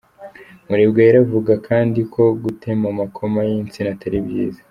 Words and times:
Murebwayire 0.67 1.17
avuga 1.25 1.53
kandi 1.67 1.99
ko 2.13 2.23
gutema 2.43 2.85
amakoma 2.93 3.39
y’insina 3.49 3.89
atari 3.95 4.19
byiza. 4.27 4.59